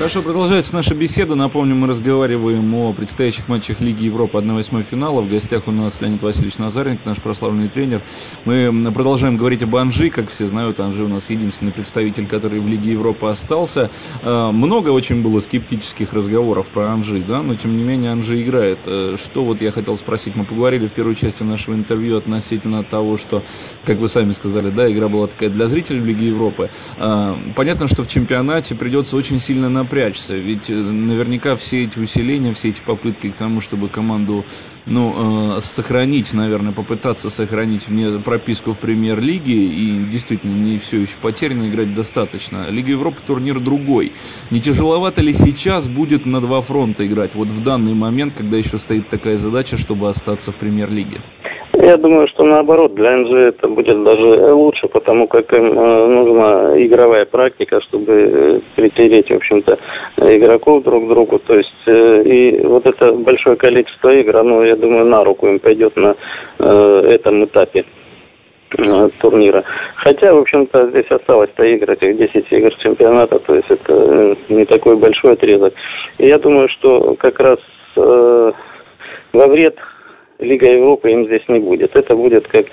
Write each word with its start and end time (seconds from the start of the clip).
Хорошо, 0.00 0.22
продолжается 0.22 0.74
наша 0.74 0.94
беседа. 0.94 1.34
Напомню, 1.34 1.74
мы 1.74 1.86
разговариваем 1.86 2.74
о 2.74 2.94
предстоящих 2.94 3.48
матчах 3.48 3.82
Лиги 3.82 4.04
Европы 4.04 4.38
1-8 4.38 4.82
финала. 4.82 5.20
В 5.20 5.28
гостях 5.28 5.68
у 5.68 5.72
нас 5.72 6.00
Леонид 6.00 6.22
Васильевич 6.22 6.56
Назаренко, 6.56 7.02
наш 7.04 7.18
прославленный 7.18 7.68
тренер. 7.68 8.00
Мы 8.46 8.90
продолжаем 8.94 9.36
говорить 9.36 9.62
об 9.62 9.76
Анжи. 9.76 10.08
Как 10.08 10.30
все 10.30 10.46
знают, 10.46 10.80
Анжи 10.80 11.04
у 11.04 11.08
нас 11.08 11.28
единственный 11.28 11.70
представитель, 11.70 12.26
который 12.26 12.60
в 12.60 12.66
Лиге 12.66 12.92
Европы 12.92 13.26
остался. 13.26 13.90
А, 14.22 14.50
много 14.52 14.88
очень 14.88 15.22
было 15.22 15.40
скептических 15.40 16.14
разговоров 16.14 16.68
про 16.68 16.92
Анжи, 16.92 17.22
да, 17.22 17.42
но 17.42 17.54
тем 17.54 17.76
не 17.76 17.82
менее 17.82 18.12
Анжи 18.12 18.40
играет. 18.40 18.78
Э, 18.86 19.16
что 19.22 19.44
вот 19.44 19.60
я 19.60 19.70
хотел 19.70 19.98
спросить. 19.98 20.34
Мы 20.34 20.46
поговорили 20.46 20.86
в 20.86 20.94
первой 20.94 21.14
части 21.14 21.42
нашего 21.42 21.74
интервью 21.74 22.16
относительно 22.16 22.84
того, 22.84 23.18
что, 23.18 23.44
как 23.84 23.98
вы 23.98 24.08
сами 24.08 24.30
сказали, 24.30 24.70
да, 24.70 24.90
игра 24.90 25.08
была 25.08 25.26
такая 25.26 25.50
для 25.50 25.66
зрителей 25.66 26.00
в 26.00 26.06
Лиге 26.06 26.28
Европы. 26.28 26.70
А, 26.96 27.38
понятно, 27.54 27.86
что 27.86 28.02
в 28.02 28.06
чемпионате 28.06 28.74
придется 28.74 29.18
очень 29.18 29.38
сильно 29.38 29.68
напрягаться 29.68 29.89
напрячься, 29.90 30.36
ведь 30.36 30.70
э, 30.70 30.74
наверняка 30.74 31.56
все 31.56 31.82
эти 31.84 31.98
усиления, 31.98 32.54
все 32.54 32.68
эти 32.68 32.80
попытки 32.80 33.32
к 33.32 33.34
тому, 33.34 33.60
чтобы 33.60 33.88
команду, 33.88 34.46
ну, 34.86 35.56
э, 35.56 35.60
сохранить, 35.60 36.32
наверное, 36.32 36.72
попытаться 36.72 37.28
сохранить 37.28 37.88
мне 37.88 38.20
прописку 38.20 38.72
в 38.72 38.78
премьер-лиге, 38.78 39.52
и 39.52 39.98
действительно 40.04 40.54
не 40.54 40.78
все 40.78 41.00
еще 41.00 41.18
потеряно, 41.18 41.68
играть 41.68 41.92
достаточно. 41.92 42.70
Лига 42.70 42.92
Европы 42.92 43.22
турнир 43.26 43.58
другой. 43.58 44.14
Не 44.50 44.60
тяжеловато 44.60 45.22
ли 45.22 45.34
сейчас 45.34 45.88
будет 45.88 46.24
на 46.24 46.40
два 46.40 46.60
фронта 46.60 47.04
играть, 47.04 47.34
вот 47.34 47.50
в 47.50 47.60
данный 47.60 47.94
момент, 47.94 48.36
когда 48.36 48.56
еще 48.56 48.78
стоит 48.78 49.08
такая 49.08 49.36
задача, 49.36 49.76
чтобы 49.76 50.08
остаться 50.08 50.52
в 50.52 50.58
премьер-лиге? 50.58 51.24
Я 51.90 51.96
думаю, 51.96 52.28
что 52.28 52.44
наоборот, 52.44 52.94
для 52.94 53.16
НЖ 53.16 53.32
это 53.32 53.66
будет 53.66 54.04
даже 54.04 54.54
лучше, 54.54 54.86
потому 54.86 55.26
как 55.26 55.52
им 55.52 55.76
э, 55.76 56.06
нужна 56.06 56.86
игровая 56.86 57.24
практика, 57.24 57.80
чтобы 57.80 58.12
э, 58.12 58.60
притереть, 58.76 59.28
в 59.28 59.34
общем-то, 59.34 59.76
игроков 60.18 60.84
друг 60.84 61.04
к 61.04 61.08
другу. 61.08 61.40
То 61.40 61.56
есть, 61.56 61.82
э, 61.86 62.22
и 62.22 62.64
вот 62.64 62.86
это 62.86 63.12
большое 63.12 63.56
количество 63.56 64.08
игр, 64.10 64.36
оно, 64.36 64.64
я 64.64 64.76
думаю, 64.76 65.06
на 65.06 65.24
руку 65.24 65.48
им 65.48 65.58
пойдет 65.58 65.96
на 65.96 66.14
этом 66.60 67.44
этапе 67.44 67.84
турнира. 69.20 69.64
Хотя, 69.96 70.32
в 70.32 70.38
общем-то, 70.38 70.90
здесь 70.90 71.10
осталось-то 71.10 71.64
игр, 71.64 71.90
этих 71.90 72.16
10 72.16 72.52
игр 72.52 72.72
чемпионата, 72.76 73.40
то 73.40 73.56
есть 73.56 73.68
это 73.68 74.36
не 74.48 74.64
такой 74.64 74.94
большой 74.96 75.32
отрезок. 75.32 75.74
И 76.18 76.26
я 76.28 76.38
думаю, 76.38 76.68
что 76.68 77.16
как 77.18 77.40
раз 77.40 77.58
э, 77.96 78.52
во 79.32 79.48
вред 79.48 79.76
Лига 80.40 80.70
Европы 80.70 81.10
им 81.10 81.26
здесь 81.26 81.42
не 81.48 81.58
будет. 81.58 81.94
Это 81.94 82.14
будет 82.14 82.46
как 82.48 82.66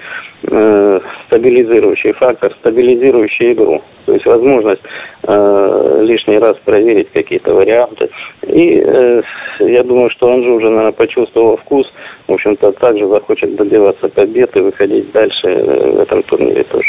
э, 0.50 1.00
стабилизирующий 1.28 2.14
фактор, 2.14 2.54
стабилизирующий 2.62 3.54
игру. 3.54 3.82
То 4.06 4.14
есть 4.14 4.26
возможность 4.26 4.82
э, 5.24 5.96
лишний 6.02 6.38
раз 6.38 6.56
проверить 6.66 7.12
какие-то 7.12 7.54
варианты. 7.54 8.10
И 8.44 8.82
э, 8.82 9.22
я 9.60 9.84
думаю, 9.84 10.10
что 10.12 10.28
он 10.28 10.44
же 10.44 10.52
уже, 10.52 10.70
наверное, 10.70 10.92
почувствовал 10.94 11.58
вкус. 11.58 11.92
В 12.28 12.34
общем-то, 12.34 12.72
также 12.74 13.08
захочет 13.08 13.56
добиваться 13.56 14.08
побед 14.10 14.58
и 14.58 14.64
выходить 14.64 15.12
дальше 15.12 15.48
э, 15.48 15.92
в 15.92 16.00
этом 16.00 16.24
турнире 16.24 16.64
тоже. 16.64 16.88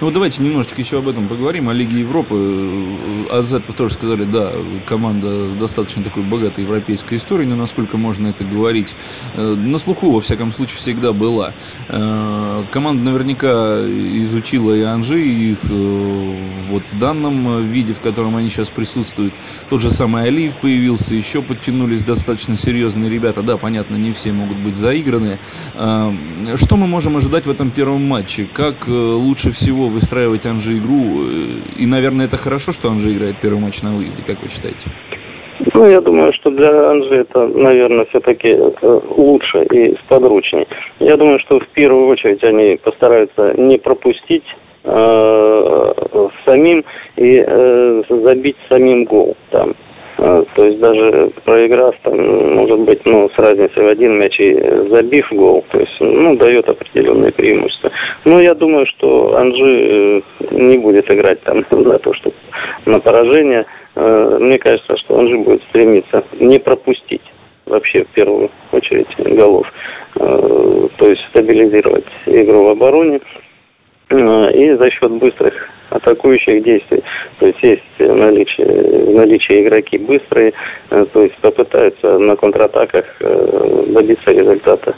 Ну, 0.00 0.10
давайте 0.10 0.42
немножечко 0.42 0.80
еще 0.80 0.98
об 0.98 1.08
этом 1.08 1.28
поговорим, 1.28 1.68
о 1.68 1.72
Лиге 1.72 2.00
Европы. 2.00 3.26
АЗ, 3.30 3.54
вы 3.66 3.74
тоже 3.74 3.94
сказали, 3.94 4.24
да, 4.24 4.52
команда 4.84 5.48
с 5.48 5.54
достаточно 5.54 6.04
такой 6.04 6.22
богатой 6.22 6.64
европейской 6.64 7.16
историей, 7.16 7.48
но 7.48 7.56
насколько 7.56 7.96
можно 7.96 8.26
это 8.28 8.44
говорить, 8.44 8.96
э, 9.32 9.54
на 9.54 9.78
слуху, 9.78 10.10
во 10.10 10.20
всяком 10.20 10.52
случае, 10.52 10.76
всегда 10.78 11.12
была. 11.12 11.54
Э, 11.88 12.66
команда 12.70 13.04
наверняка 13.04 13.80
изучила 14.22 14.72
и 14.72 14.82
Анжи, 14.82 15.24
и 15.24 15.52
их 15.52 15.64
э, 15.64 15.68
вот 15.70 16.86
в 16.86 16.98
данном 16.98 17.64
виде, 17.64 17.94
в 17.94 18.02
котором 18.02 18.36
они 18.36 18.50
сейчас 18.50 18.70
присутствуют. 18.70 19.34
Тот 19.68 19.80
же 19.80 19.90
самый 19.90 20.24
Алиев 20.24 20.58
появился, 20.58 21.14
еще 21.14 21.42
подтянулись 21.42 22.04
достаточно 22.04 22.56
серьезные 22.56 23.10
ребята. 23.10 23.42
Да, 23.42 23.56
понятно, 23.56 23.96
не 23.96 24.12
все 24.12 24.32
могут 24.32 24.58
быть 24.58 24.76
заиграны. 24.76 25.40
Что 25.72 26.76
мы 26.76 26.86
можем 26.86 27.16
ожидать 27.16 27.46
в 27.46 27.50
этом 27.50 27.70
первом 27.70 28.06
матче? 28.06 28.46
Как 28.46 28.86
лучше 28.86 29.53
всего 29.54 29.88
выстраивать 29.88 30.44
Анжи 30.46 30.78
игру? 30.78 31.24
Э, 31.24 31.80
и, 31.82 31.86
наверное, 31.86 32.26
это 32.26 32.36
хорошо, 32.36 32.72
что 32.72 32.88
Анжи 32.88 33.12
играет 33.12 33.40
первый 33.40 33.60
матч 33.60 33.82
на 33.82 33.96
выезде, 33.96 34.22
как 34.22 34.42
вы 34.42 34.48
считаете? 34.48 34.90
Ну, 35.72 35.86
я 35.86 36.00
думаю, 36.00 36.32
что 36.34 36.50
для 36.50 36.90
Анжи 36.90 37.14
это, 37.14 37.46
наверное, 37.46 38.04
все-таки 38.06 38.54
лучше 39.16 39.64
и 39.64 39.96
сподручнее. 40.04 40.66
Я 40.98 41.16
думаю, 41.16 41.38
что 41.40 41.60
в 41.60 41.68
первую 41.68 42.08
очередь 42.08 42.42
они 42.42 42.76
постараются 42.82 43.54
не 43.56 43.78
пропустить 43.78 44.44
э, 44.84 45.92
самим 46.46 46.84
и 47.16 47.44
э, 47.46 48.02
забить 48.08 48.56
самим 48.68 49.04
гол 49.04 49.36
там. 49.50 49.74
То 50.54 50.64
есть 50.64 50.78
даже 50.80 51.30
проиграв, 51.44 51.94
там, 52.02 52.16
может 52.54 52.80
быть, 52.80 53.00
ну, 53.04 53.28
с 53.30 53.38
разницей 53.38 53.82
в 53.82 53.88
один 53.88 54.18
мяч 54.18 54.38
и 54.38 54.54
забив 54.90 55.26
гол, 55.32 55.64
то 55.70 55.80
есть, 55.80 55.96
ну, 56.00 56.36
дает 56.36 56.68
определенные 56.68 57.32
преимущества. 57.32 57.90
Но 58.24 58.40
я 58.40 58.54
думаю, 58.54 58.86
что 58.86 59.36
Анжи 59.36 59.62
э, 59.62 60.20
не 60.52 60.78
будет 60.78 61.10
играть 61.12 61.40
там 61.42 61.64
за 61.70 61.98
то, 61.98 62.12
что 62.14 62.32
на 62.86 63.00
поражение. 63.00 63.66
Э, 63.96 64.38
мне 64.40 64.58
кажется, 64.58 64.96
что 64.98 65.18
Анжи 65.18 65.38
будет 65.38 65.62
стремиться 65.70 66.24
не 66.38 66.58
пропустить 66.58 67.22
вообще 67.66 68.04
в 68.04 68.08
первую 68.08 68.50
очередь 68.72 69.08
голов. 69.18 69.66
Э, 70.16 70.88
то 70.96 71.08
есть 71.08 71.22
стабилизировать 71.30 72.06
игру 72.26 72.64
в 72.64 72.70
обороне 72.70 73.20
и 74.10 74.76
за 74.76 74.90
счет 74.90 75.10
быстрых 75.12 75.54
атакующих 75.90 76.62
действий. 76.62 77.02
То 77.38 77.46
есть 77.46 77.62
есть 77.62 77.82
наличие, 77.98 79.14
наличие 79.14 79.62
игроки 79.62 79.98
быстрые, 79.98 80.52
э, 80.90 81.04
то 81.12 81.22
есть 81.22 81.36
попытаются 81.36 82.18
на 82.18 82.36
контратаках 82.36 83.04
э, 83.20 83.84
добиться 83.88 84.30
результата, 84.30 84.94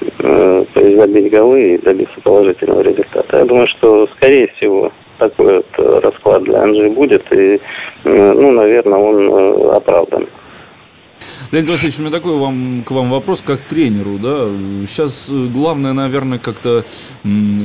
э, 0.00 0.64
то 0.74 0.80
есть 0.80 1.00
забить 1.00 1.32
голы 1.32 1.74
и 1.74 1.78
добиться 1.78 2.20
положительного 2.22 2.82
результата. 2.82 3.38
Я 3.38 3.44
думаю, 3.44 3.66
что 3.68 4.06
скорее 4.16 4.48
всего 4.56 4.92
такой 5.18 5.56
вот 5.56 6.02
расклад 6.04 6.42
для 6.42 6.62
Анжи 6.62 6.90
будет, 6.90 7.24
и, 7.32 7.60
ну, 8.04 8.50
наверное, 8.50 8.98
он 8.98 9.70
оправдан. 9.70 10.26
Леонид 11.50 11.70
Васильевич, 11.70 11.98
у 11.98 12.02
меня 12.02 12.10
такой 12.10 12.36
вам, 12.36 12.84
к 12.84 12.90
вам 12.90 13.10
вопрос, 13.10 13.42
как 13.42 13.66
тренеру, 13.66 14.18
да, 14.18 14.48
сейчас 14.86 15.28
э, 15.30 15.46
главное, 15.46 15.92
наверное, 15.92 16.38
как-то, 16.38 16.84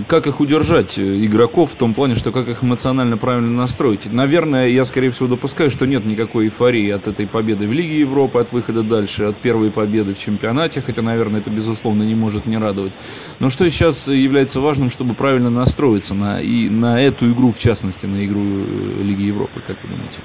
как 0.08 0.28
их 0.28 0.40
удержать, 0.40 0.98
э, 0.98 1.26
игроков, 1.26 1.72
в 1.72 1.76
том 1.76 1.94
плане, 1.94 2.16
что 2.16 2.32
как 2.32 2.48
их 2.48 2.64
эмоционально 2.64 3.18
правильно 3.18 3.50
настроить. 3.50 4.06
Наверное, 4.12 4.68
я, 4.68 4.86
скорее 4.86 5.10
всего, 5.10 5.28
допускаю, 5.28 5.72
что 5.72 5.88
нет 5.88 6.06
никакой 6.06 6.46
эйфории 6.46 6.90
от 6.90 7.08
этой 7.08 7.28
победы 7.28 7.68
в 7.68 7.72
Лиге 7.72 8.00
Европы, 8.00 8.40
от 8.40 8.52
выхода 8.52 8.84
дальше, 8.84 9.24
от 9.24 9.42
первой 9.42 9.72
победы 9.72 10.14
в 10.14 10.20
чемпионате, 10.20 10.82
хотя, 10.82 11.02
наверное, 11.02 11.42
это, 11.42 11.50
безусловно, 11.50 12.04
не 12.04 12.16
может 12.16 12.46
не 12.46 12.58
радовать. 12.58 12.94
Но 13.40 13.50
что 13.50 13.70
сейчас 13.70 14.08
является 14.08 14.60
важным, 14.60 14.90
чтобы 14.90 15.16
правильно 15.16 15.50
настроиться 15.50 16.14
на, 16.14 16.42
и 16.42 16.70
на 16.70 17.02
эту 17.02 17.32
игру, 17.32 17.52
в 17.52 17.60
частности, 17.60 18.06
на 18.06 18.26
игру 18.26 18.44
э, 18.44 19.04
Лиги 19.04 19.24
Европы, 19.24 19.62
как 19.62 19.84
вы 19.84 19.90
думаете? 19.90 20.24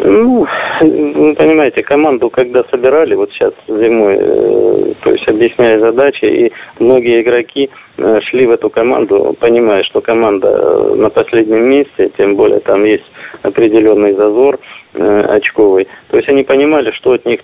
Ну, 0.00 0.46
понимаете, 0.80 1.82
команду, 1.82 2.30
когда 2.30 2.62
собирали, 2.70 3.14
вот 3.14 3.30
сейчас 3.32 3.52
зимой, 3.66 4.16
э, 4.18 4.94
то 5.02 5.10
есть 5.10 5.26
объясняя 5.28 5.78
задачи, 5.84 6.24
и 6.24 6.52
многие 6.78 7.22
игроки 7.22 7.68
э, 7.96 8.20
шли 8.22 8.46
в 8.46 8.50
эту 8.50 8.70
команду, 8.70 9.36
понимая, 9.40 9.82
что 9.84 10.00
команда 10.00 10.48
э, 10.48 10.94
на 10.94 11.10
последнем 11.10 11.68
месте, 11.68 12.10
тем 12.16 12.36
более 12.36 12.60
там 12.60 12.84
есть 12.84 13.10
определенный 13.42 14.14
зазор 14.14 14.58
очковый. 14.94 15.86
То 16.10 16.16
есть 16.16 16.28
они 16.28 16.42
понимали, 16.44 16.90
что 16.92 17.12
от 17.12 17.24
них 17.26 17.40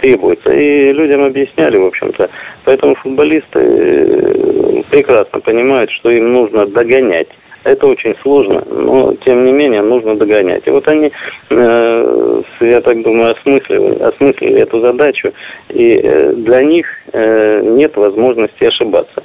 требуется. 0.00 0.50
И 0.50 0.92
людям 0.92 1.24
объясняли, 1.24 1.78
в 1.78 1.86
общем-то. 1.86 2.28
Поэтому 2.64 2.96
футболисты 2.96 4.84
прекрасно 4.90 5.40
понимают, 5.40 5.90
что 5.92 6.10
им 6.10 6.32
нужно 6.32 6.66
догонять 6.66 7.28
это 7.64 7.86
очень 7.86 8.14
сложно, 8.22 8.62
но 8.70 9.14
тем 9.26 9.44
не 9.44 9.52
менее 9.52 9.82
нужно 9.82 10.16
догонять. 10.16 10.66
И 10.66 10.70
вот 10.70 10.90
они, 10.90 11.12
э, 11.50 12.42
я 12.60 12.80
так 12.80 13.02
думаю, 13.02 13.32
осмыслили, 13.32 14.02
осмыслили 14.02 14.62
эту 14.62 14.84
задачу, 14.84 15.32
и 15.68 15.94
э, 15.96 16.32
для 16.32 16.62
них 16.62 16.86
э, 17.12 17.60
нет 17.62 17.96
возможности 17.96 18.64
ошибаться. 18.64 19.22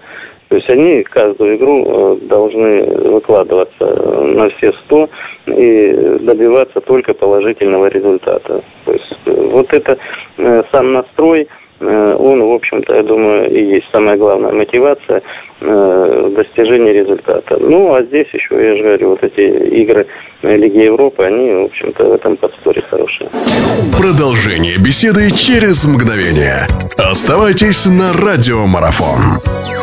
То 0.50 0.58
есть 0.58 0.70
они 0.70 1.04
каждую 1.04 1.58
игру 1.58 1.86
э, 1.86 2.18
должны 2.28 2.84
выкладываться 3.10 3.86
на 3.86 4.50
все 4.50 4.72
сто 4.86 5.10
и 5.48 5.92
добиваться 6.22 6.82
только 6.82 7.14
положительного 7.14 7.88
результата. 7.88 8.64
То 8.86 8.92
есть 8.92 9.14
э, 9.26 9.32
вот 9.32 9.68
это 9.74 9.98
э, 10.38 10.62
сам 10.72 10.94
настрой, 10.94 11.48
он, 11.78 12.42
в 12.42 12.54
общем-то, 12.54 12.96
я 12.96 13.04
думаю, 13.04 13.52
и 13.52 13.62
есть 13.62 13.86
самая 13.92 14.16
главная 14.16 14.54
мотивация 14.54 15.18
э, 15.18 15.22
достижения 15.62 16.94
результата. 16.94 17.58
Ну, 17.60 17.94
а 17.94 18.04
здесь 18.04 18.28
еще, 18.34 18.56
я 18.56 18.76
же 18.76 18.84
говорю, 18.84 19.10
вот 19.12 19.24
эти 19.24 19.42
игры 19.82 20.06
Лиги 20.42 20.84
Европы, 20.84 21.24
они, 21.24 21.52
в 21.52 21.66
общем-то, 21.66 22.10
в 22.10 22.14
этом 22.14 22.38
подспорье 22.38 22.84
хорошие. 22.90 23.30
Продолжение 23.98 24.78
беседы 24.78 25.32
через 25.32 25.86
мгновение. 25.86 26.68
Оставайтесь 26.98 27.86
на 27.86 28.14
радиомарафон. 28.14 29.75